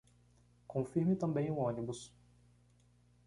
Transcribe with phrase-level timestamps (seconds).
[0.67, 2.11] Confirme também o ônibus